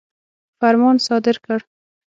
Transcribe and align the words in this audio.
فرمان 0.59 0.95
صادر 1.07 1.35
کړ. 1.45 1.59